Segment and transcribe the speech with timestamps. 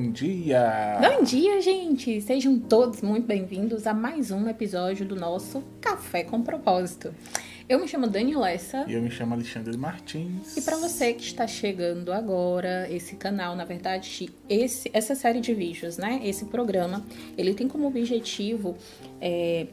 [0.00, 0.98] Bom dia!
[0.98, 2.22] Bom dia, gente!
[2.22, 7.14] Sejam todos muito bem-vindos a mais um episódio do nosso Café com Propósito.
[7.68, 8.86] Eu me chamo Dani Lessa.
[8.88, 10.56] E eu me chamo Alexandre Martins.
[10.56, 15.52] E para você que está chegando agora, esse canal, na verdade, esse, essa série de
[15.52, 16.22] vídeos, né?
[16.24, 17.04] Esse programa,
[17.36, 18.78] ele tem como objetivo
[19.20, 19.66] é,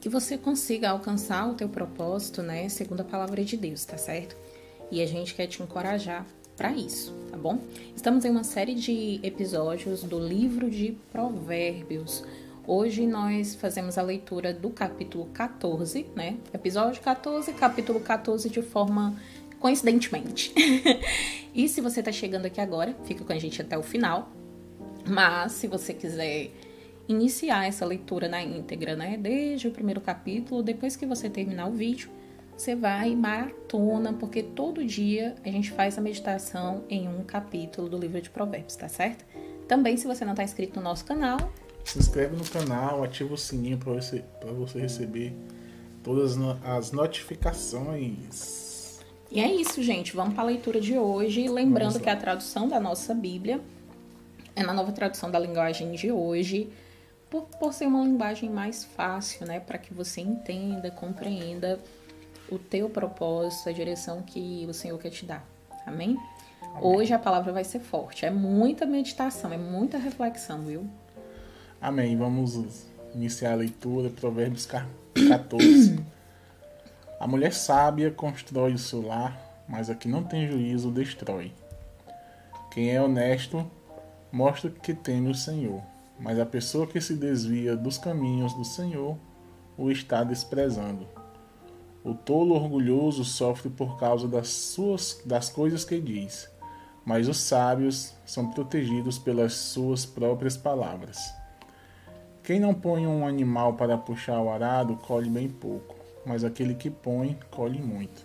[0.00, 2.70] que você consiga alcançar o teu propósito, né?
[2.70, 4.34] Segundo a palavra de Deus, tá certo?
[4.90, 6.26] E a gente quer te encorajar
[6.56, 7.58] para isso, tá bom?
[7.96, 12.24] Estamos em uma série de episódios do livro de Provérbios.
[12.66, 16.36] Hoje nós fazemos a leitura do capítulo 14, né?
[16.52, 19.14] Episódio 14, capítulo 14 de forma
[19.58, 20.52] coincidentemente.
[21.54, 24.30] e se você tá chegando aqui agora, fica com a gente até o final.
[25.06, 26.50] Mas se você quiser
[27.08, 31.72] iniciar essa leitura na íntegra, né, desde o primeiro capítulo, depois que você terminar o
[31.72, 32.08] vídeo,
[32.56, 37.98] você vai maratona, porque todo dia a gente faz a meditação em um capítulo do
[37.98, 39.24] livro de Provérbios, tá certo?
[39.66, 41.38] Também, se você não está inscrito no nosso canal,
[41.84, 44.24] se inscreve no canal, ativa o sininho para você,
[44.56, 45.34] você receber
[46.02, 49.00] todas as notificações.
[49.30, 50.14] E é isso, gente.
[50.14, 51.48] Vamos para a leitura de hoje.
[51.48, 53.60] Lembrando que a tradução da nossa Bíblia
[54.56, 56.70] é na nova tradução da linguagem de hoje,
[57.28, 59.60] por, por ser uma linguagem mais fácil, né?
[59.60, 61.80] Para que você entenda, compreenda
[62.50, 65.46] o teu propósito, a direção que o Senhor quer te dar.
[65.86, 66.16] Amém?
[66.62, 66.78] Amém?
[66.80, 68.24] Hoje a palavra vai ser forte.
[68.24, 70.86] É muita meditação, é muita reflexão, viu?
[71.80, 72.16] Amém.
[72.16, 76.04] Vamos iniciar a leitura, Provérbios 14.
[77.20, 81.52] a mulher sábia constrói o seu lar, mas a que não tem juízo destrói.
[82.70, 83.70] Quem é honesto
[84.32, 85.80] mostra que teme o Senhor,
[86.18, 89.16] mas a pessoa que se desvia dos caminhos do Senhor
[89.76, 91.06] o está desprezando.
[92.04, 96.50] O tolo orgulhoso sofre por causa das suas das coisas que diz,
[97.02, 101.32] mas os sábios são protegidos pelas suas próprias palavras.
[102.42, 106.90] Quem não põe um animal para puxar o arado colhe bem pouco, mas aquele que
[106.90, 108.22] põe colhe muito.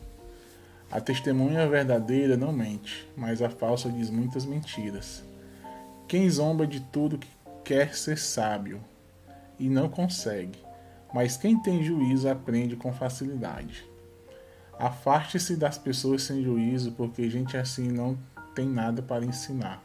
[0.92, 5.24] A testemunha verdadeira não mente, mas a falsa diz muitas mentiras.
[6.06, 7.30] Quem zomba de tudo que
[7.64, 8.82] quer ser sábio
[9.58, 10.60] e não consegue,
[11.14, 13.86] mas quem tem juízo aprende com facilidade.
[14.78, 18.18] Afaste-se das pessoas sem juízo, porque gente assim não
[18.56, 19.84] tem nada para ensinar.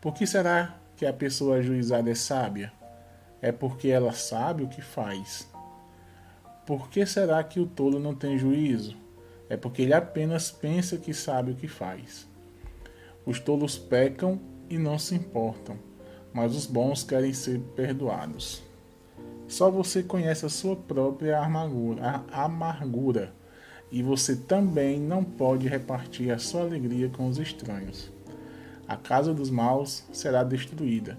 [0.00, 2.72] Por que será que a pessoa ajuizada é sábia?
[3.40, 5.48] É porque ela sabe o que faz.
[6.66, 8.96] Por que será que o tolo não tem juízo?
[9.48, 12.28] É porque ele apenas pensa que sabe o que faz.
[13.24, 15.78] Os tolos pecam e não se importam,
[16.32, 18.62] mas os bons querem ser perdoados.
[19.48, 23.32] Só você conhece a sua própria amargura, amargura
[23.90, 28.12] e você também não pode repartir a sua alegria com os estranhos.
[28.86, 31.16] A casa dos maus será destruída,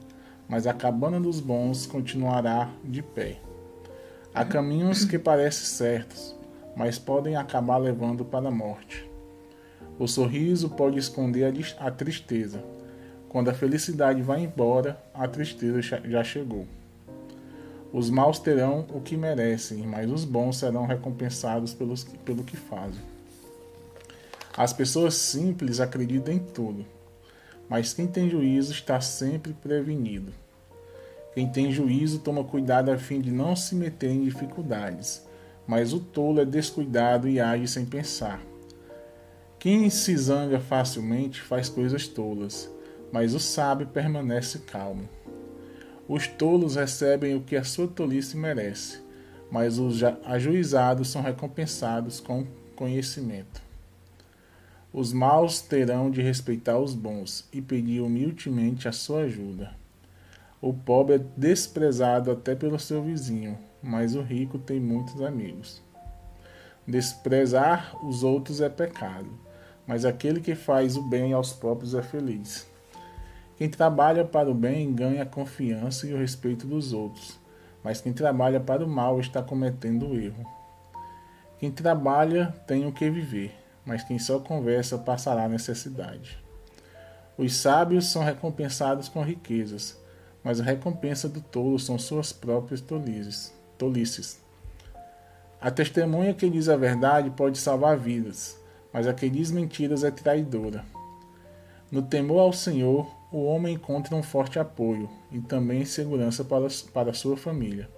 [0.47, 3.39] mas a cabana dos bons continuará de pé.
[4.33, 6.35] Há caminhos que parecem certos,
[6.75, 9.09] mas podem acabar levando para a morte.
[9.97, 12.63] O sorriso pode esconder a tristeza.
[13.27, 16.67] Quando a felicidade vai embora, a tristeza já chegou.
[17.91, 23.01] Os maus terão o que merecem, mas os bons serão recompensados pelos, pelo que fazem.
[24.55, 26.85] As pessoas simples acreditam em tudo,
[27.67, 30.31] mas quem tem juízo está sempre prevenido.
[31.33, 35.25] Quem tem juízo toma cuidado a fim de não se meter em dificuldades,
[35.65, 38.41] mas o tolo é descuidado e age sem pensar.
[39.57, 42.69] Quem se zanga facilmente faz coisas tolas,
[43.11, 45.07] mas o sábio permanece calmo.
[46.09, 48.99] Os tolos recebem o que a sua tolice merece,
[49.51, 53.61] mas os ajuizados são recompensados com conhecimento.
[54.91, 59.71] Os maus terão de respeitar os bons e pedir humildemente a sua ajuda.
[60.59, 65.79] O pobre é desprezado até pelo seu vizinho, mas o rico tem muitos amigos.
[66.87, 69.29] Desprezar os outros é pecado,
[69.85, 72.67] mas aquele que faz o bem aos próprios é feliz.
[73.59, 77.37] Quem trabalha para o bem ganha a confiança e o respeito dos outros,
[77.83, 80.45] mas quem trabalha para o mal está cometendo erro.
[81.59, 83.53] Quem trabalha tem o que viver,
[83.85, 86.39] mas quem só conversa passará necessidade.
[87.37, 89.99] Os sábios são recompensados com riquezas,
[90.41, 93.53] mas a recompensa do tolo são suas próprias tolices.
[93.77, 94.39] tolices.
[95.59, 98.57] A testemunha que diz a verdade pode salvar vidas,
[98.93, 100.85] mas a que diz mentiras é traidora.
[101.91, 107.13] No temor ao Senhor, o homem encontra um forte apoio e também segurança para, para
[107.13, 107.89] sua família.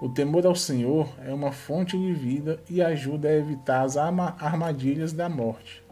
[0.00, 5.12] O temor ao Senhor é uma fonte de vida e ajuda a evitar as armadilhas
[5.12, 5.82] da morte.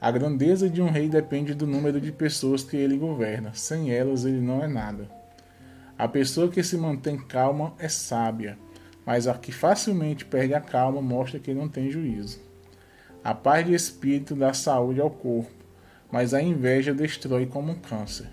[0.00, 3.54] A grandeza de um rei depende do número de pessoas que ele governa.
[3.54, 5.08] Sem elas, ele não é nada.
[5.96, 8.58] A pessoa que se mantém calma é sábia,
[9.06, 12.40] mas a que facilmente perde a calma mostra que não tem juízo.
[13.22, 15.63] A paz de espírito dá saúde ao corpo,
[16.14, 18.28] mas a inveja destrói como um câncer.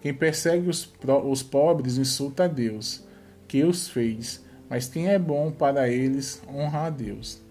[0.00, 0.90] Quem persegue os,
[1.26, 3.04] os pobres insulta a Deus,
[3.46, 7.42] que os fez, mas quem é bom para eles honra a Deus.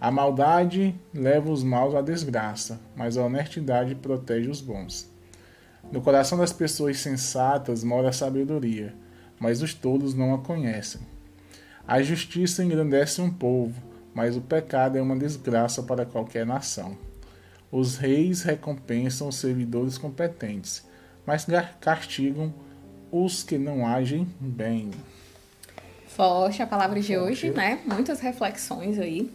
[0.00, 5.12] A maldade leva os maus à desgraça, mas a honestidade protege os bons.
[5.92, 8.94] No coração das pessoas sensatas mora a sabedoria,
[9.38, 11.02] mas os tolos não a conhecem.
[11.86, 13.82] A justiça engrandece um povo,
[14.14, 16.96] mas o pecado é uma desgraça para qualquer nação.
[17.70, 20.86] Os reis recompensam os servidores competentes,
[21.26, 21.46] mas
[21.80, 22.52] castigam
[23.12, 24.90] os que não agem bem.
[26.06, 27.80] Forte a palavra de hoje, né?
[27.84, 29.30] Muitas reflexões aí.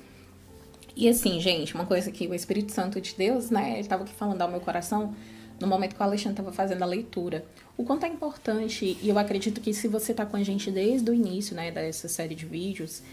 [0.95, 3.73] E assim, gente, uma coisa que o Espírito Santo de Deus, né?
[3.73, 5.15] Ele estava aqui falando ao meu coração
[5.59, 7.45] no momento que o Alexandre estava fazendo a leitura.
[7.77, 11.09] O quanto é importante, e eu acredito que se você está com a gente desde
[11.09, 13.03] o início, né, dessa série de vídeos,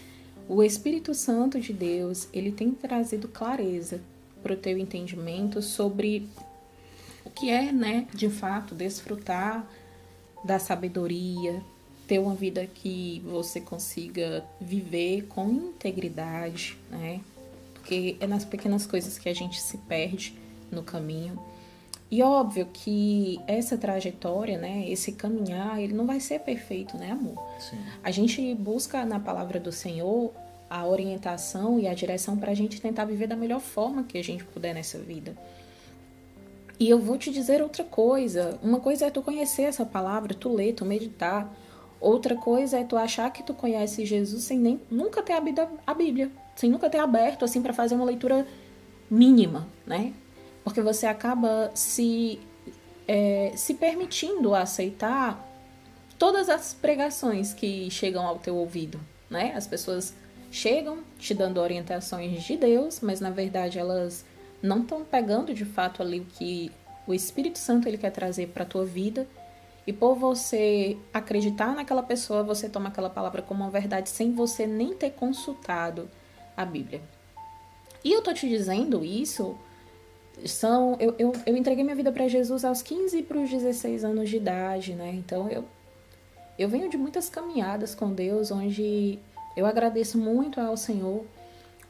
[0.49, 4.01] o Espírito Santo de Deus, ele tem trazido clareza
[4.41, 6.27] para o teu entendimento sobre
[7.25, 9.67] o que é, né, de fato, desfrutar
[10.43, 11.61] da sabedoria,
[12.07, 17.21] ter uma vida que você consiga viver com integridade, né?
[17.73, 20.37] Porque é nas pequenas coisas que a gente se perde
[20.71, 21.39] no caminho.
[22.09, 27.41] E óbvio que essa trajetória, né, esse caminhar, ele não vai ser perfeito, né, amor?
[27.57, 27.77] Sim.
[28.03, 30.33] A gente busca na palavra do Senhor
[30.71, 34.23] a orientação e a direção para a gente tentar viver da melhor forma que a
[34.23, 35.35] gente puder nessa vida.
[36.79, 38.57] E eu vou te dizer outra coisa.
[38.63, 41.53] Uma coisa é tu conhecer essa palavra, tu ler, tu meditar.
[41.99, 45.93] Outra coisa é tu achar que tu conhece Jesus sem nem nunca ter abrido a
[45.93, 48.47] Bíblia, sem nunca ter aberto assim para fazer uma leitura
[49.09, 50.13] mínima, né?
[50.63, 52.39] Porque você acaba se
[53.05, 55.45] é, se permitindo aceitar
[56.17, 59.51] todas as pregações que chegam ao teu ouvido, né?
[59.53, 60.13] As pessoas
[60.51, 64.25] chegam te dando orientações de Deus, mas na verdade elas
[64.61, 66.69] não estão pegando de fato ali o que
[67.07, 69.27] o Espírito Santo ele quer trazer para a tua vida.
[69.87, 74.67] E por você acreditar naquela pessoa, você toma aquela palavra como uma verdade sem você
[74.67, 76.07] nem ter consultado
[76.55, 77.01] a Bíblia.
[78.03, 79.57] E eu tô te dizendo isso,
[80.45, 84.29] são eu, eu, eu entreguei minha vida para Jesus aos 15 para os 16 anos
[84.29, 85.11] de idade, né?
[85.15, 85.65] Então eu
[86.59, 89.17] eu venho de muitas caminhadas com Deus onde
[89.55, 91.25] eu agradeço muito ao Senhor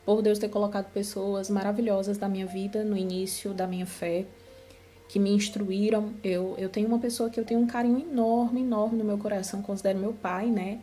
[0.06, 4.26] por Deus ter colocado pessoas maravilhosas da minha vida no início da minha fé,
[5.08, 6.14] que me instruíram.
[6.24, 9.62] Eu, eu tenho uma pessoa que eu tenho um carinho enorme, enorme no meu coração,
[9.62, 10.80] considero meu pai, né?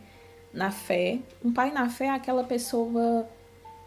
[0.53, 1.19] Na fé.
[1.43, 3.27] Um pai na fé é aquela pessoa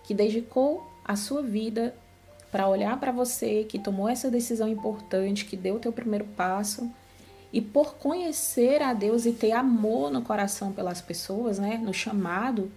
[0.05, 1.95] que dedicou a sua vida
[2.51, 6.91] para olhar para você, que tomou essa decisão importante, que deu o teu primeiro passo.
[7.53, 12.73] E por conhecer a Deus e ter amor no coração pelas pessoas, né, no chamado,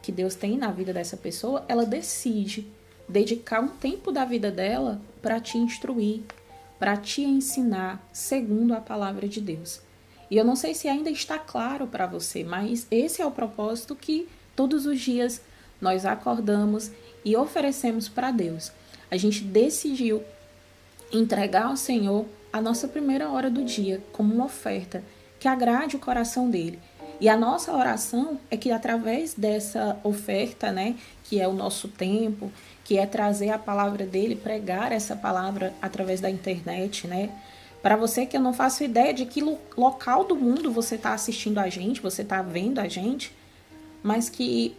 [0.00, 2.66] que Deus tem na vida dessa pessoa, ela decide
[3.08, 6.22] dedicar um tempo da vida dela para te instruir,
[6.78, 9.80] para te ensinar segundo a palavra de Deus.
[10.30, 13.94] E eu não sei se ainda está claro para você, mas esse é o propósito
[13.94, 15.40] que todos os dias
[15.80, 16.90] nós acordamos
[17.24, 18.72] e oferecemos para Deus.
[19.10, 20.22] A gente decidiu
[21.12, 25.02] entregar ao Senhor a nossa primeira hora do dia como uma oferta
[25.40, 26.78] que agrade o coração dele.
[27.20, 30.94] E a nossa oração é que através dessa oferta, né,
[31.24, 32.52] que é o nosso tempo,
[32.84, 37.30] que é trazer a palavra dele, pregar essa palavra através da internet, né?
[37.82, 39.40] Para você que eu não faço ideia de que
[39.76, 43.34] local do mundo você está assistindo a gente, você está vendo a gente,
[44.00, 44.76] mas que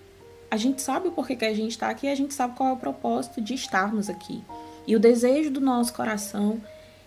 [0.49, 2.71] a gente sabe o porquê que a gente está aqui, a gente sabe qual é
[2.71, 4.41] o propósito de estarmos aqui.
[4.87, 6.61] E o desejo do nosso coração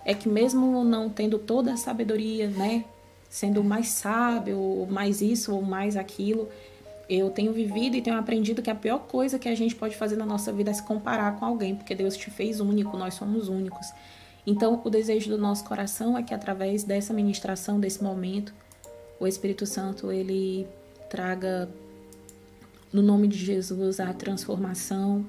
[0.08, 2.82] é que mesmo não tendo toda a sabedoria, né,
[3.28, 6.48] sendo mais sábio, ou mais isso ou mais aquilo.
[7.10, 10.16] Eu tenho vivido e tenho aprendido que a pior coisa que a gente pode fazer
[10.16, 13.50] na nossa vida é se comparar com alguém, porque Deus te fez único, nós somos
[13.50, 13.92] únicos.
[14.46, 18.54] Então, o desejo do nosso coração é que através dessa ministração, desse momento,
[19.20, 20.66] o Espírito Santo ele
[21.10, 21.68] traga
[22.90, 25.26] no nome de Jesus a transformação,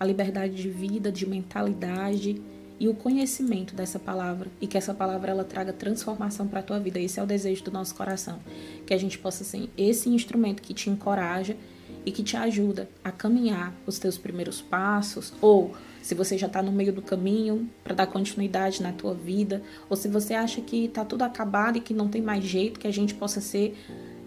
[0.00, 2.42] a liberdade de vida, de mentalidade
[2.78, 6.78] e o conhecimento dessa palavra e que essa palavra ela traga transformação para a tua
[6.78, 7.00] vida.
[7.00, 8.38] Esse é o desejo do nosso coração,
[8.86, 11.56] que a gente possa ser esse instrumento que te encoraja
[12.04, 16.62] e que te ajuda a caminhar os teus primeiros passos ou se você já está
[16.62, 20.84] no meio do caminho para dar continuidade na tua vida, ou se você acha que
[20.84, 23.76] está tudo acabado e que não tem mais jeito, que a gente possa ser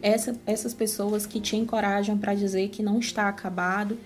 [0.01, 3.97] essa, essas pessoas que te encorajam para dizer que não está acabado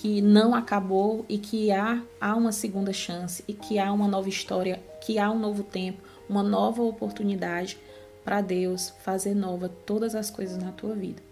[0.00, 4.30] que não acabou e que há, há uma segunda chance e que há uma nova
[4.30, 7.76] história, que há um novo tempo, uma nova oportunidade
[8.24, 11.22] para Deus fazer nova todas as coisas na tua vida.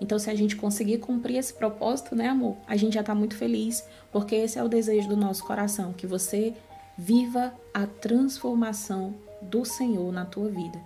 [0.00, 2.56] Então, se a gente conseguir cumprir esse propósito, né, amor?
[2.66, 6.06] A gente já está muito feliz, porque esse é o desejo do nosso coração, que
[6.06, 6.52] você
[6.98, 10.80] viva a transformação do Senhor na tua vida.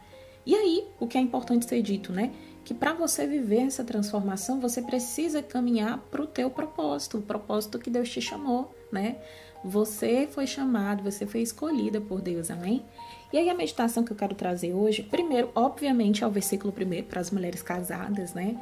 [0.44, 2.32] E aí, o que é importante ser dito, né?
[2.64, 7.78] Que para você viver essa transformação, você precisa caminhar para o teu propósito, o propósito
[7.78, 9.16] que Deus te chamou, né?
[9.62, 12.84] Você foi chamado, você foi escolhida por Deus, amém?
[13.32, 17.06] E aí a meditação que eu quero trazer hoje, primeiro, obviamente, é o versículo primeiro
[17.06, 18.56] para as mulheres casadas, né?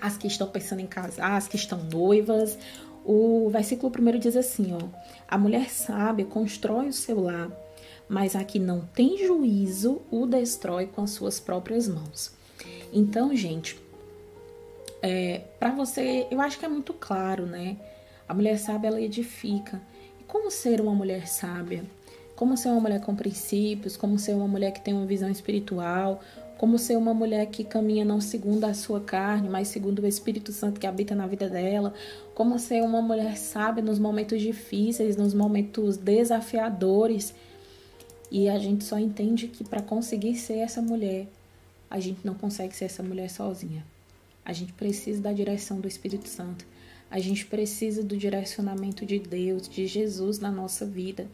[0.00, 2.58] As que estão pensando em casar, as que estão noivas.
[3.04, 4.88] O versículo primeiro diz assim, ó:
[5.26, 7.50] A mulher sábia constrói o seu lar
[8.12, 12.30] mas a que não tem juízo o destrói com as suas próprias mãos.
[12.92, 13.78] Então, gente,
[15.02, 17.76] é, para você, eu acho que é muito claro, né?
[18.28, 19.80] A mulher sábia ela edifica.
[20.20, 21.84] E como ser uma mulher sábia?
[22.36, 23.96] Como ser uma mulher com princípios?
[23.96, 26.20] Como ser uma mulher que tem uma visão espiritual?
[26.56, 30.52] Como ser uma mulher que caminha não segundo a sua carne, mas segundo o Espírito
[30.52, 31.92] Santo que habita na vida dela?
[32.34, 37.34] Como ser uma mulher sábia nos momentos difíceis, nos momentos desafiadores?
[38.30, 41.26] E a gente só entende que para conseguir ser essa mulher,
[41.92, 43.84] a gente não consegue ser essa mulher sozinha.
[44.42, 46.64] A gente precisa da direção do Espírito Santo.
[47.10, 51.28] A gente precisa do direcionamento de Deus, de Jesus na nossa vida,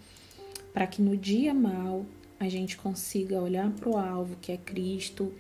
[0.75, 2.05] para que no dia mal
[2.41, 5.33] a gente consiga olhar para o alvo, que é Cristo,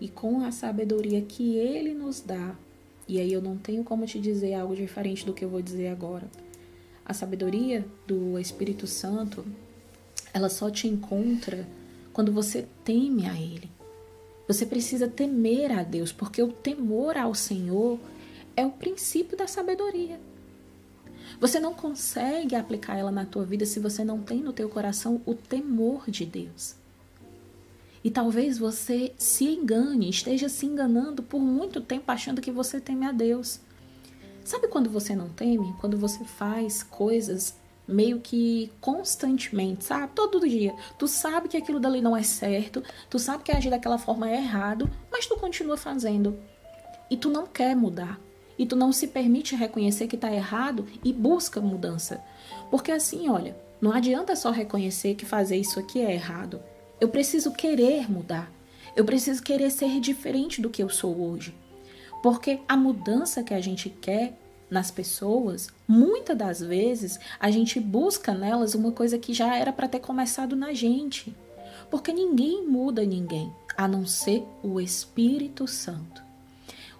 [0.00, 2.56] e com a sabedoria que Ele nos dá.
[3.06, 5.86] E aí eu não tenho como te dizer algo diferente do que eu vou dizer
[5.86, 6.28] agora.
[7.04, 9.46] A sabedoria do Espírito Santo
[10.32, 11.64] ela só te encontra
[12.12, 13.73] quando você teme a Ele.
[14.46, 17.98] Você precisa temer a Deus, porque o temor ao Senhor
[18.56, 20.20] é o princípio da sabedoria.
[21.40, 25.20] Você não consegue aplicar ela na tua vida se você não tem no teu coração
[25.26, 26.76] o temor de Deus.
[28.04, 33.06] E talvez você se engane, esteja se enganando por muito tempo achando que você teme
[33.06, 33.60] a Deus.
[34.44, 35.74] Sabe quando você não teme?
[35.80, 40.12] Quando você faz coisas meio que constantemente, sabe?
[40.14, 40.74] Todo dia.
[40.98, 44.36] Tu sabe que aquilo dali não é certo, tu sabe que agir daquela forma é
[44.36, 46.38] errado, mas tu continua fazendo.
[47.10, 48.18] E tu não quer mudar.
[48.58, 52.22] E tu não se permite reconhecer que tá errado e busca mudança.
[52.70, 56.62] Porque assim, olha, não adianta só reconhecer que fazer isso aqui é errado.
[57.00, 58.50] Eu preciso querer mudar.
[58.96, 61.54] Eu preciso querer ser diferente do que eu sou hoje.
[62.22, 64.38] Porque a mudança que a gente quer
[64.70, 69.88] nas pessoas, muitas das vezes a gente busca nelas uma coisa que já era para
[69.88, 71.34] ter começado na gente.
[71.90, 76.22] Porque ninguém muda ninguém, a não ser o Espírito Santo.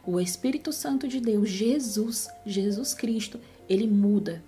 [0.06, 4.42] O Espírito Santo de Deus, Jesus, Jesus Cristo, ele muda,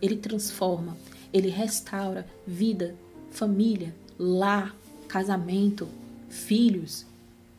[0.00, 0.96] ele transforma,
[1.32, 2.94] ele restaura vida,
[3.30, 4.74] família, lar,
[5.08, 5.88] casamento,
[6.28, 7.04] filhos,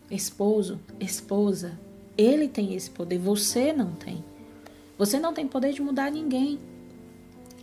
[0.09, 1.77] esposo, esposa.
[2.17, 4.23] Ele tem esse poder, você não tem.
[5.01, 6.60] Você não tem poder de mudar ninguém.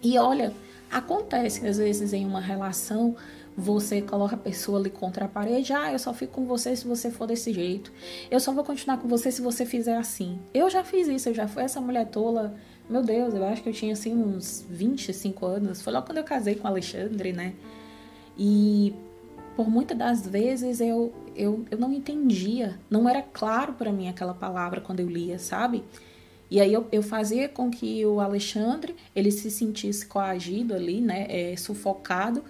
[0.03, 0.53] E olha,
[0.91, 3.15] acontece às vezes em uma relação
[3.57, 6.85] você coloca a pessoa ali contra a parede, ah, eu só fico com você se
[6.85, 7.93] você for desse jeito.
[8.29, 10.37] Eu só vou continuar com você se você fizer assim.
[10.53, 12.57] Eu já fiz isso, eu já fui essa mulher tola.
[12.91, 15.81] Meu Deus, eu acho que eu tinha assim uns 25 anos.
[15.81, 17.55] Foi logo quando eu casei com o Alexandre, né?
[18.37, 18.93] E
[19.55, 24.35] por muitas das vezes eu, eu, eu não entendia, não era claro para mim aquela
[24.35, 25.85] palavra quando eu lia, sabe?
[26.51, 31.27] E aí eu, eu fazia com que o Alexandre ele se sentisse coagido ali, né,
[31.29, 32.43] é, sufocado,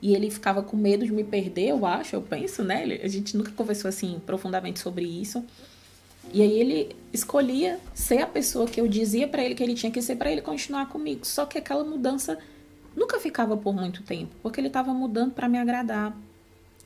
[0.00, 2.82] e ele ficava com medo de me perder, eu acho, eu penso, né?
[2.82, 5.42] Ele, a gente nunca conversou assim profundamente sobre isso.
[6.32, 9.90] E aí ele escolhia ser a pessoa que eu dizia para ele que ele tinha
[9.90, 11.26] que ser para ele continuar comigo.
[11.26, 12.38] Só que aquela mudança
[12.94, 16.16] nunca ficava por muito tempo, porque ele estava mudando para me agradar.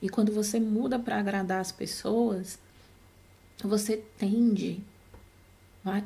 [0.01, 2.59] E quando você muda para agradar as pessoas,
[3.63, 4.81] você tende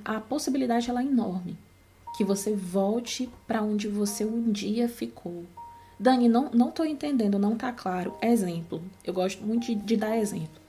[0.05, 1.57] a possibilidade ela é enorme
[2.17, 5.45] que você volte para onde você um dia ficou.
[5.99, 8.15] Dani, não, não tô entendendo, não tá claro.
[8.23, 10.63] Exemplo, eu gosto muito de, de dar exemplo.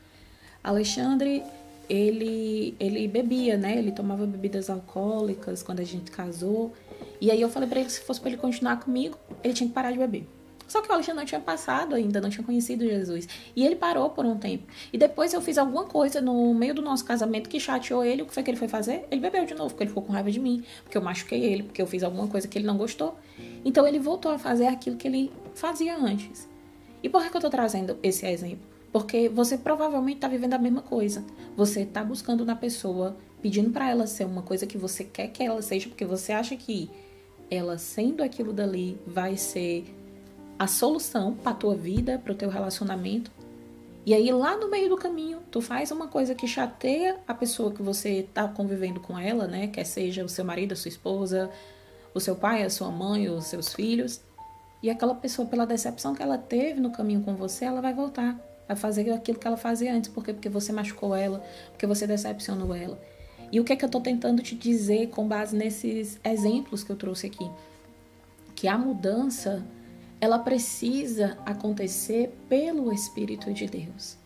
[0.63, 1.43] Alexandre,
[1.87, 3.77] ele, ele bebia, né?
[3.77, 6.73] Ele tomava bebidas alcoólicas quando a gente casou.
[7.21, 9.67] E aí eu falei para ele que se fosse para ele continuar comigo, ele tinha
[9.67, 10.27] que parar de beber.
[10.67, 13.27] Só que o Alexandre não tinha passado ainda, não tinha conhecido Jesus.
[13.55, 14.65] E ele parou por um tempo.
[14.91, 18.23] E depois eu fiz alguma coisa no meio do nosso casamento que chateou ele.
[18.23, 19.05] O que foi que ele foi fazer?
[19.11, 21.63] Ele bebeu de novo, porque ele ficou com raiva de mim, porque eu machuquei ele,
[21.63, 23.17] porque eu fiz alguma coisa que ele não gostou.
[23.63, 26.47] Então ele voltou a fazer aquilo que ele fazia antes.
[27.03, 28.75] E por que eu tô trazendo esse exemplo?
[28.91, 31.23] Porque você provavelmente está vivendo a mesma coisa.
[31.55, 35.43] Você está buscando na pessoa pedindo para ela ser uma coisa que você quer que
[35.43, 36.89] ela seja, porque você acha que
[37.51, 39.85] ela sendo aquilo dali vai ser
[40.57, 43.31] a solução para tua vida, para o teu relacionamento.
[44.05, 47.71] E aí lá no meio do caminho, tu faz uma coisa que chateia a pessoa
[47.71, 49.67] que você tá convivendo com ela, né?
[49.67, 51.49] Quer seja o seu marido, a sua esposa,
[52.13, 54.21] o seu pai, a sua mãe, os seus filhos.
[54.81, 58.39] E aquela pessoa, pela decepção que ela teve no caminho com você, ela vai voltar
[58.69, 60.09] a fazer aquilo que ela fazia antes.
[60.09, 60.33] Por quê?
[60.33, 62.99] Porque você machucou ela, porque você decepcionou ela.
[63.51, 66.91] E o que é que eu tô tentando te dizer com base nesses exemplos que
[66.91, 67.49] eu trouxe aqui?
[68.55, 69.65] Que a mudança
[70.25, 74.17] ela precisa acontecer pelo Espírito de Deus.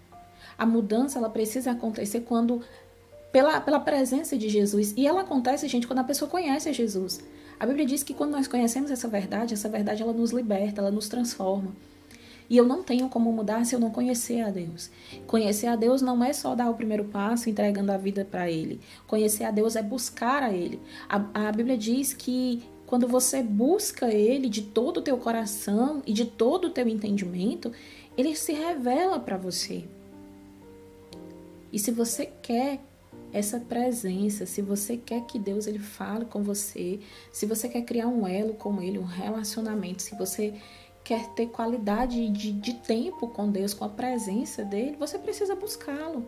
[0.58, 2.62] A mudança ela precisa acontecer quando
[3.32, 4.94] pela, pela presença de Jesus.
[4.96, 7.20] E ela acontece, gente, quando a pessoa conhece Jesus.
[7.60, 10.90] A Bíblia diz que quando nós conhecemos essa verdade, essa verdade ela nos liberta, ela
[10.90, 11.76] nos transforma.
[12.50, 14.90] E eu não tenho como mudar se eu não conhecer a Deus.
[15.28, 18.80] Conhecer a Deus não é só dar o primeiro passo entregando a vida para Ele.
[19.06, 20.80] Conhecer a Deus é buscar a Ele.
[21.08, 26.12] A, a Bíblia diz que quando você busca Ele de todo o teu coração e
[26.12, 27.72] de todo o teu entendimento,
[28.18, 29.86] Ele se revela para você.
[31.72, 32.80] E se você quer
[33.32, 37.00] essa presença, se você quer que Deus ele fale com você,
[37.32, 40.56] se você quer criar um elo com Ele, um relacionamento, se você
[41.04, 46.28] quer ter qualidade de, de tempo com Deus, com a presença dele, você precisa buscá-lo.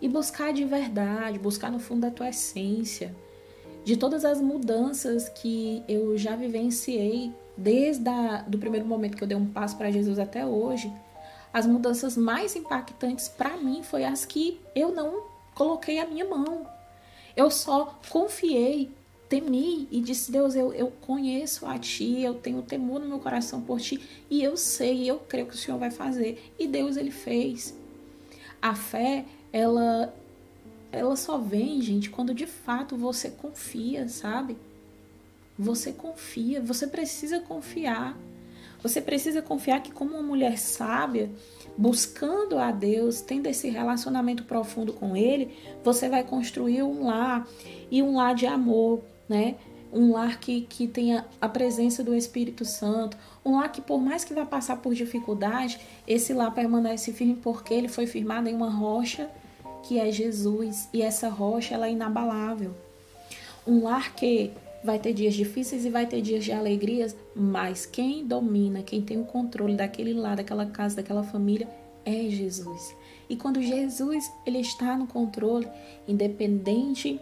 [0.00, 3.12] E buscar de verdade, buscar no fundo da tua essência
[3.84, 9.28] de todas as mudanças que eu já vivenciei desde o do primeiro momento que eu
[9.28, 10.92] dei um passo para Jesus até hoje,
[11.52, 15.24] as mudanças mais impactantes para mim foi as que eu não
[15.54, 16.66] coloquei a minha mão.
[17.36, 18.90] Eu só confiei,
[19.28, 23.60] temi e disse: Deus, eu, eu conheço a Ti, eu tenho temor no meu coração
[23.60, 26.52] por Ti e eu sei, eu creio que o Senhor vai fazer.
[26.58, 27.74] E Deus, Ele fez.
[28.60, 30.14] A fé, ela
[30.92, 34.58] ela só vem, gente, quando de fato você confia, sabe?
[35.58, 38.16] Você confia, você precisa confiar.
[38.82, 41.30] Você precisa confiar que, como uma mulher sábia,
[41.78, 47.48] buscando a Deus, tendo esse relacionamento profundo com Ele, você vai construir um lar
[47.90, 49.54] e um lar de amor, né?
[49.92, 54.24] Um lar que, que tenha a presença do Espírito Santo, um lar que, por mais
[54.24, 58.70] que vá passar por dificuldade, esse lar permanece firme porque ele foi firmado em uma
[58.70, 59.30] rocha
[59.82, 62.74] que é Jesus, e essa rocha ela é inabalável.
[63.66, 68.26] Um lar que vai ter dias difíceis e vai ter dias de alegrias, mas quem
[68.26, 71.68] domina, quem tem o controle daquele lar, daquela casa, daquela família
[72.04, 72.94] é Jesus.
[73.28, 75.68] E quando Jesus ele está no controle,
[76.06, 77.20] independente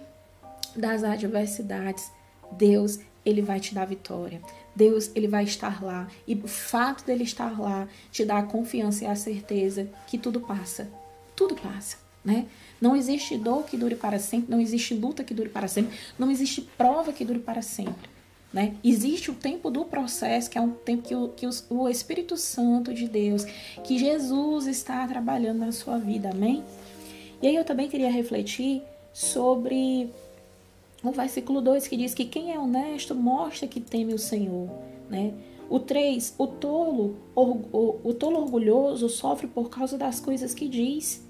[0.75, 2.11] das adversidades,
[2.53, 4.41] Deus ele vai te dar vitória.
[4.75, 9.05] Deus ele vai estar lá e o fato dele estar lá te dá a confiança
[9.05, 10.89] e a certeza que tudo passa.
[11.37, 12.47] Tudo passa né?
[12.81, 16.31] Não existe dor que dure para sempre, não existe luta que dure para sempre, não
[16.31, 18.09] existe prova que dure para sempre.
[18.53, 18.75] Né?
[18.83, 22.37] Existe o tempo do processo, que é um tempo que, o, que os, o Espírito
[22.37, 23.45] Santo de Deus,
[23.85, 26.65] que Jesus está trabalhando na sua vida, amém?
[27.41, 30.11] E aí eu também queria refletir sobre
[31.03, 34.69] o versículo 2 que diz que quem é honesto mostra que teme o Senhor,
[35.09, 35.33] né?
[35.69, 41.25] O 3, o tolo, o, o tolo orgulhoso sofre por causa das coisas que diz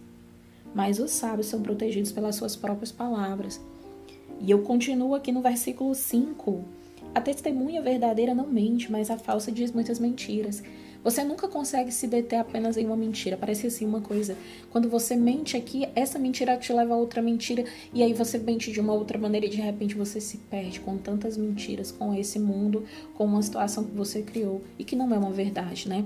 [0.74, 3.60] mas os sábios são protegidos pelas suas próprias palavras.
[4.40, 6.64] E eu continuo aqui no versículo 5.
[7.14, 10.62] A testemunha verdadeira não mente, mas a falsa diz muitas mentiras.
[11.02, 13.36] Você nunca consegue se deter apenas em uma mentira.
[13.36, 14.36] Parece assim uma coisa.
[14.70, 17.64] Quando você mente aqui, essa mentira te leva a outra mentira.
[17.92, 20.98] E aí você mente de uma outra maneira e de repente você se perde com
[20.98, 25.18] tantas mentiras, com esse mundo, com uma situação que você criou e que não é
[25.18, 26.04] uma verdade, né?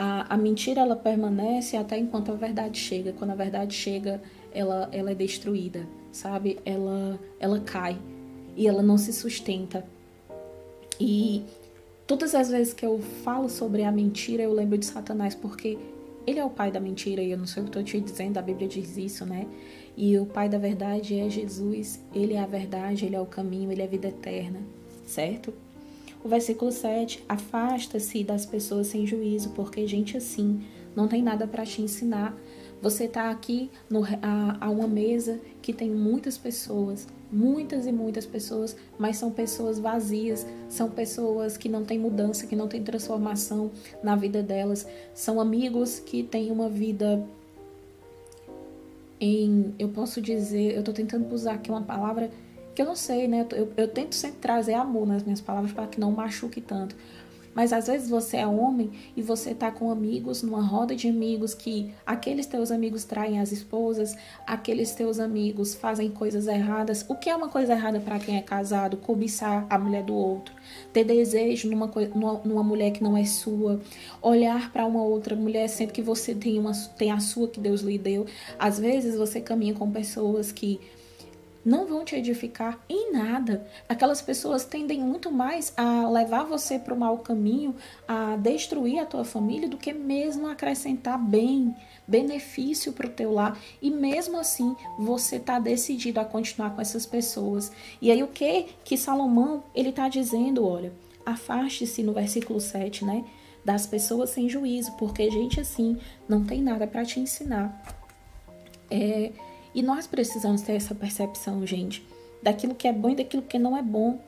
[0.00, 3.12] A, a mentira ela permanece até enquanto a verdade chega.
[3.12, 6.56] Quando a verdade chega, ela, ela é destruída, sabe?
[6.64, 7.98] Ela, ela cai
[8.56, 9.84] e ela não se sustenta.
[11.00, 11.42] E
[12.06, 15.76] todas as vezes que eu falo sobre a mentira, eu lembro de Satanás, porque
[16.24, 18.38] ele é o pai da mentira, e eu não sei o que estou te dizendo,
[18.38, 19.48] a Bíblia diz isso, né?
[19.96, 23.72] E o pai da verdade é Jesus, ele é a verdade, ele é o caminho,
[23.72, 24.60] ele é a vida eterna,
[25.04, 25.52] certo?
[26.22, 30.60] O versículo 7: Afasta-se das pessoas sem juízo, porque gente assim
[30.94, 32.36] não tem nada para te ensinar.
[32.80, 38.24] Você está aqui no, a, a uma mesa que tem muitas pessoas, muitas e muitas
[38.24, 43.70] pessoas, mas são pessoas vazias, são pessoas que não têm mudança, que não têm transformação
[44.02, 47.26] na vida delas, são amigos que têm uma vida
[49.20, 52.30] em, eu posso dizer, eu estou tentando usar aqui uma palavra
[52.78, 53.44] que eu não sei, né?
[53.56, 56.94] Eu, eu, tento sempre trazer amor nas minhas palavras para que não machuque tanto.
[57.52, 61.54] Mas às vezes você é homem e você tá com amigos, numa roda de amigos
[61.54, 67.04] que aqueles teus amigos traem as esposas, aqueles teus amigos fazem coisas erradas.
[67.08, 68.96] O que é uma coisa errada para quem é casado?
[68.98, 70.54] Cobiçar a mulher do outro,
[70.92, 73.80] ter desejo numa, numa, numa mulher que não é sua,
[74.22, 77.80] olhar para uma outra mulher sendo que você tem, uma, tem a sua que Deus
[77.80, 78.24] lhe deu.
[78.56, 80.78] Às vezes você caminha com pessoas que
[81.68, 83.66] não vão te edificar em nada.
[83.86, 87.76] Aquelas pessoas tendem muito mais a levar você para o mau caminho,
[88.06, 91.76] a destruir a tua família, do que mesmo acrescentar bem,
[92.06, 93.58] benefício para o teu lar.
[93.82, 97.70] E mesmo assim, você está decidido a continuar com essas pessoas.
[98.00, 100.66] E aí o que que Salomão ele está dizendo?
[100.66, 100.90] Olha,
[101.26, 103.26] afaste-se no versículo 7, né?
[103.62, 107.78] Das pessoas sem juízo, porque gente assim não tem nada para te ensinar.
[108.90, 109.32] É,
[109.78, 112.04] e nós precisamos ter essa percepção, gente,
[112.42, 114.18] daquilo que é bom e daquilo que não é bom.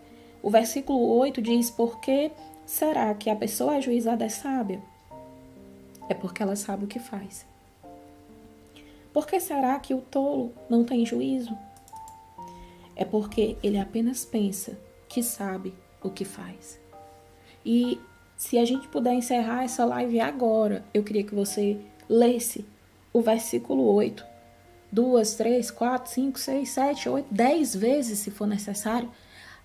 [0.40, 2.30] O versículo 8 diz: Por que
[2.64, 4.80] será que a pessoa ajuizada é sábia?
[6.08, 7.44] É porque ela sabe o que faz.
[9.12, 11.58] Por que será que o tolo não tem juízo?
[12.94, 16.78] É porque ele apenas pensa que sabe o que faz.
[17.66, 18.00] E
[18.36, 21.76] se a gente puder encerrar essa live agora, eu queria que você
[22.08, 22.64] lesse
[23.12, 24.29] o versículo 8
[24.90, 29.10] duas, três, quatro, cinco, seis, sete, oito, dez vezes, se for necessário,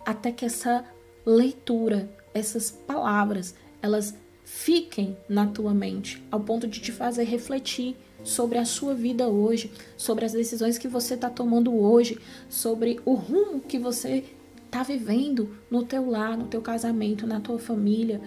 [0.05, 0.85] até que essa
[1.25, 8.57] leitura, essas palavras, elas fiquem na tua mente, ao ponto de te fazer refletir sobre
[8.57, 13.59] a sua vida hoje, sobre as decisões que você está tomando hoje, sobre o rumo
[13.59, 14.23] que você
[14.65, 18.21] está vivendo no teu lar, no teu casamento, na tua família,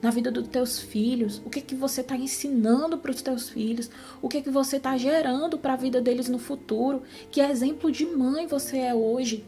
[0.00, 3.90] na vida dos teus filhos, o que que você está ensinando para os teus filhos,
[4.22, 8.06] o que que você está gerando para a vida deles no futuro, que exemplo de
[8.06, 9.44] mãe você é hoje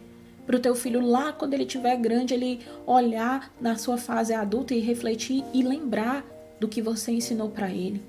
[0.47, 4.75] para o teu filho lá quando ele tiver grande ele olhar na sua fase adulta
[4.75, 6.25] e refletir e lembrar
[6.59, 8.03] do que você ensinou para ele.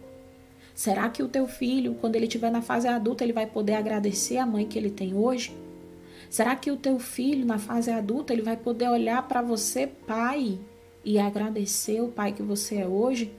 [0.74, 4.38] Será que o teu filho, quando ele estiver na fase adulta, ele vai poder agradecer
[4.38, 5.56] a mãe que ele tem hoje?
[6.30, 10.58] Será que o teu filho, na fase adulta, ele vai poder olhar para você, pai,
[11.04, 13.32] e agradecer o pai que você é hoje?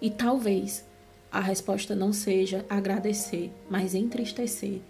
[0.00, 0.84] E talvez
[1.30, 4.80] a resposta não seja agradecer, mas entristecer.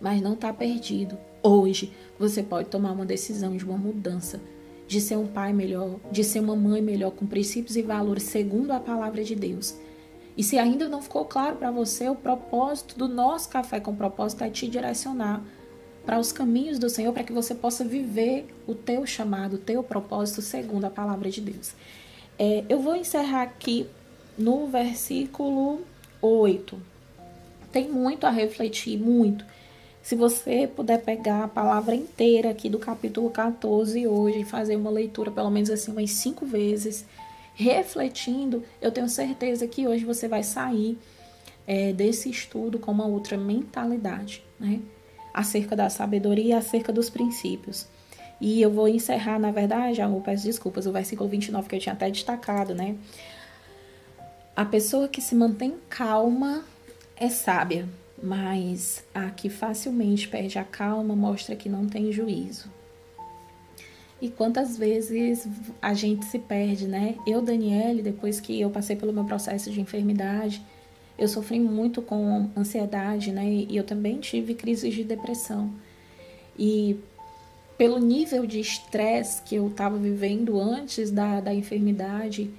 [0.00, 1.16] Mas não está perdido.
[1.42, 4.40] Hoje você pode tomar uma decisão de uma mudança,
[4.86, 8.72] de ser um pai melhor, de ser uma mãe melhor, com princípios e valores segundo
[8.72, 9.74] a palavra de Deus.
[10.36, 14.44] E se ainda não ficou claro para você, o propósito do nosso café com propósito
[14.44, 15.42] é te direcionar
[16.06, 19.82] para os caminhos do Senhor, para que você possa viver o teu chamado, o teu
[19.82, 21.74] propósito segundo a palavra de Deus.
[22.38, 23.88] É, eu vou encerrar aqui
[24.38, 25.80] no versículo
[26.22, 26.80] 8.
[27.72, 29.44] Tem muito a refletir, muito.
[30.00, 34.90] Se você puder pegar a palavra inteira aqui do capítulo 14 hoje e fazer uma
[34.90, 37.04] leitura pelo menos assim umas cinco vezes,
[37.54, 40.96] refletindo, eu tenho certeza que hoje você vai sair
[41.66, 44.80] é, desse estudo com uma outra mentalidade, né?
[45.36, 47.86] Acerca da sabedoria e acerca dos princípios.
[48.40, 51.92] E eu vou encerrar, na verdade, eu peço desculpas, o versículo 29 que eu tinha
[51.92, 52.96] até destacado, né?
[54.56, 56.64] A pessoa que se mantém calma
[57.14, 57.86] é sábia,
[58.22, 62.70] mas a que facilmente perde a calma mostra que não tem juízo.
[64.20, 65.46] E quantas vezes
[65.82, 67.16] a gente se perde, né?
[67.26, 70.62] Eu, Daniele, depois que eu passei pelo meu processo de enfermidade,
[71.18, 73.44] eu sofri muito com ansiedade, né?
[73.46, 75.70] E eu também tive crises de depressão.
[76.58, 76.98] E
[77.78, 82.50] pelo nível de estresse que eu estava vivendo antes da, da enfermidade,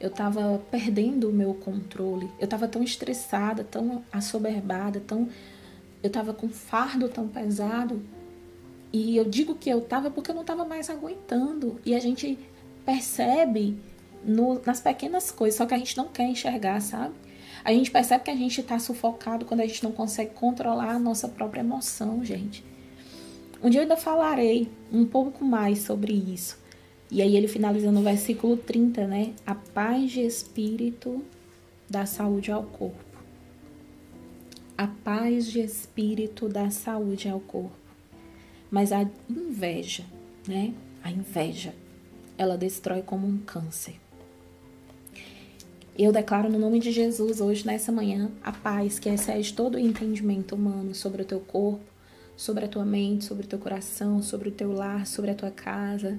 [0.00, 2.28] eu estava perdendo o meu controle.
[2.38, 5.28] Eu estava tão estressada, tão assoberbada, tão
[6.02, 8.02] eu estava com fardo tão pesado.
[8.92, 11.78] E eu digo que eu estava porque eu não estava mais aguentando.
[11.84, 12.38] E a gente
[12.84, 13.76] percebe
[14.24, 17.14] no, nas pequenas coisas, só que a gente não quer enxergar, sabe?
[17.64, 20.98] A gente percebe que a gente está sufocado quando a gente não consegue controlar a
[20.98, 22.64] nossa própria emoção, gente.
[23.62, 26.58] Um dia eu ainda falarei um pouco mais sobre isso.
[27.10, 29.34] E aí ele finaliza no versículo 30, né?
[29.46, 31.22] A paz de espírito
[31.88, 33.04] dá saúde ao corpo.
[34.78, 37.76] A paz de espírito dá saúde ao corpo.
[38.70, 40.04] Mas a inveja,
[40.48, 40.72] né?
[41.02, 41.74] A inveja,
[42.38, 44.00] ela destrói como um câncer.
[46.02, 49.78] Eu declaro no nome de Jesus hoje, nessa manhã, a paz que excede todo o
[49.78, 51.84] entendimento humano sobre o teu corpo,
[52.34, 55.50] sobre a tua mente, sobre o teu coração, sobre o teu lar, sobre a tua
[55.50, 56.18] casa,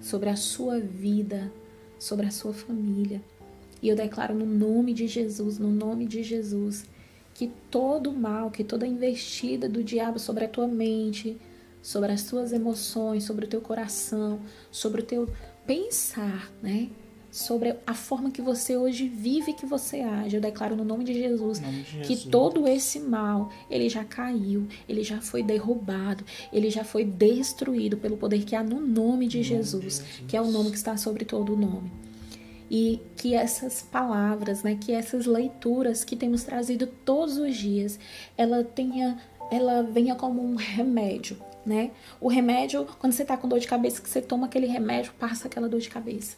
[0.00, 1.52] sobre a sua vida,
[1.98, 3.20] sobre a sua família.
[3.82, 6.86] E eu declaro no nome de Jesus, no nome de Jesus,
[7.34, 11.38] que todo mal, que toda investida do diabo sobre a tua mente,
[11.82, 15.28] sobre as tuas emoções, sobre o teu coração, sobre o teu
[15.66, 16.88] pensar, né?
[17.38, 20.36] Sobre a forma que você hoje vive, que você age.
[20.36, 22.24] Eu declaro no nome de Jesus, nome de que Jesus.
[22.24, 28.16] todo esse mal, ele já caiu, ele já foi derrubado, ele já foi destruído pelo
[28.16, 31.54] poder que há no nome de Jesus, que é o nome que está sobre todo
[31.54, 31.92] o nome.
[32.70, 37.98] E que essas palavras, né, que essas leituras que temos trazido todos os dias,
[38.36, 39.16] ela tenha,
[39.50, 41.92] ela venha como um remédio, né?
[42.20, 45.46] O remédio, quando você tá com dor de cabeça, que você toma aquele remédio, passa
[45.46, 46.36] aquela dor de cabeça.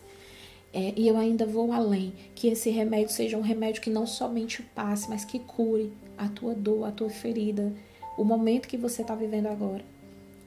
[0.73, 4.63] É, e eu ainda vou além, que esse remédio seja um remédio que não somente
[4.63, 7.73] passe, mas que cure a tua dor, a tua ferida,
[8.17, 9.85] o momento que você está vivendo agora.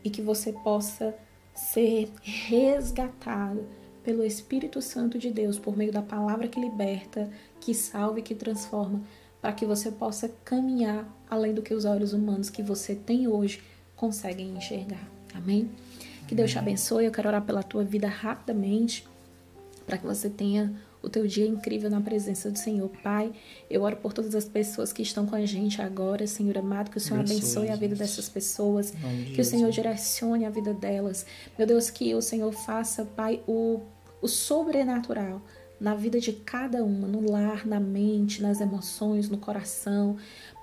[0.04, 1.16] E que você possa
[1.54, 3.66] ser resgatado
[4.04, 8.36] pelo Espírito Santo de Deus, por meio da palavra que liberta, que salva e que
[8.36, 9.02] transforma,
[9.42, 13.62] para que você possa caminhar além do que os olhos humanos que você tem hoje
[13.96, 15.06] conseguem enxergar.
[15.34, 15.70] Amém?
[16.28, 17.06] Que Deus te abençoe.
[17.06, 19.06] Eu quero orar pela tua vida rapidamente,
[19.86, 22.90] para que você tenha o teu dia incrível na presença do Senhor.
[23.04, 23.32] Pai,
[23.70, 26.98] eu oro por todas as pessoas que estão com a gente agora, Senhor amado, que
[26.98, 28.94] o Senhor Abençoe, abençoe a vida dessas pessoas,
[29.36, 31.26] que o Senhor direcione a vida delas.
[31.58, 33.82] Meu Deus, que o Senhor faça, Pai, o,
[34.22, 35.42] o sobrenatural
[35.80, 40.16] na vida de cada uma, no lar, na mente, nas emoções, no coração.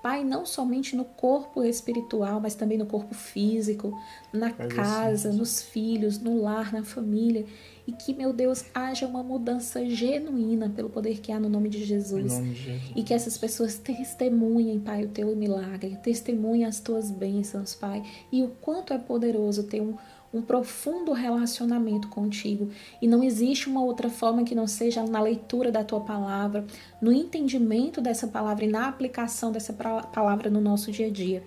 [0.02, 3.94] Pai, não somente no corpo espiritual, mas também no corpo físico,
[4.32, 5.36] na Faz assim, casa, Jesus.
[5.36, 7.44] nos filhos, no lar, na família.
[7.86, 11.78] E que, meu Deus, haja uma mudança genuína pelo poder que há no nome de
[11.78, 12.32] Em Jesus.
[12.32, 12.92] nome de Jesus.
[12.96, 18.42] E que essas pessoas testemunhem, Pai, o teu milagre, testemunhem as tuas bênçãos, Pai, e
[18.42, 19.96] o quanto é poderoso ter um,
[20.32, 22.70] um profundo relacionamento contigo.
[23.02, 26.64] E não existe uma outra forma que não seja na leitura da tua palavra,
[27.00, 31.42] no entendimento dessa palavra e na aplicação dessa palavra no nosso dia a dia.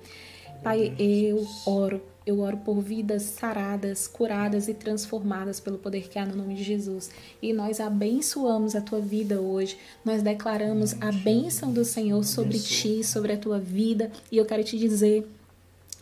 [0.61, 2.01] Pai, eu oro.
[2.25, 6.63] Eu oro por vidas saradas, curadas e transformadas pelo poder que há no nome de
[6.63, 7.11] Jesus.
[7.41, 9.77] E nós abençoamos a tua vida hoje.
[10.05, 14.09] Nós declaramos a bênção do Senhor sobre ti, sobre a tua vida.
[14.31, 15.27] E eu quero te dizer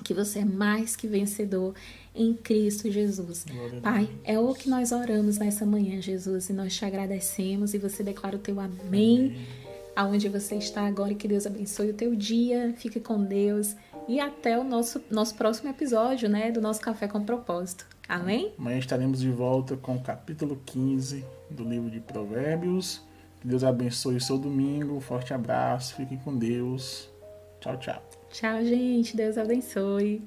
[0.03, 1.73] que você é mais que vencedor
[2.13, 3.45] em Cristo Jesus.
[3.81, 8.03] Pai, é o que nós oramos nessa manhã, Jesus, e nós te agradecemos e você
[8.03, 9.45] declara o teu amém
[9.95, 12.73] aonde você está agora e que Deus abençoe o teu dia.
[12.77, 13.75] Fique com Deus
[14.07, 17.85] e até o nosso nosso próximo episódio, né, do nosso café com propósito.
[18.07, 18.53] Amém?
[18.57, 23.01] Amanhã estaremos de volta com o capítulo 15 do livro de Provérbios.
[23.39, 24.99] Que Deus abençoe o seu domingo.
[24.99, 25.95] Forte abraço.
[25.95, 27.09] Fiquem com Deus.
[27.61, 28.10] Tchau, tchau.
[28.31, 29.15] Tchau, gente.
[29.15, 30.21] Deus abençoe.